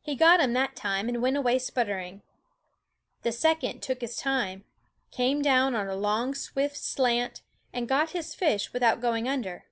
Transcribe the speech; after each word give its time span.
He 0.00 0.14
got 0.14 0.40
him 0.40 0.54
that 0.54 0.74
time 0.76 1.10
and 1.10 1.20
went 1.20 1.36
away 1.36 1.58
sputter 1.58 1.98
ing. 1.98 2.22
The 3.20 3.32
second 3.32 3.82
took 3.82 4.00
his 4.00 4.16
time, 4.16 4.64
came 5.10 5.42
down 5.42 5.74
on 5.74 5.86
a 5.88 5.94
long 5.94 6.34
swift 6.34 6.78
slant, 6.78 7.42
and 7.70 7.86
got 7.86 8.12
his 8.12 8.34
fish 8.34 8.72
without 8.72 9.02
going 9.02 9.28
under. 9.28 9.66